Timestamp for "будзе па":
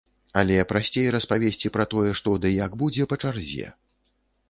2.83-3.23